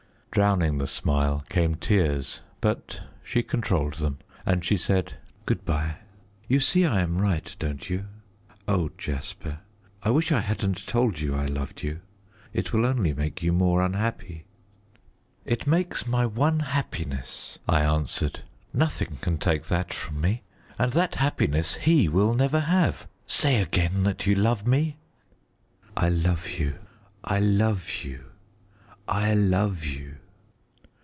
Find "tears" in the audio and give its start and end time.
1.75-2.39